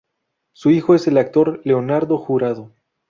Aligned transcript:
Su 0.53 0.71
hijo 0.71 0.95
es 0.95 1.05
el 1.07 1.19
actor 1.19 1.61
Leonardo 1.63 2.17
Jurado. 2.17 2.71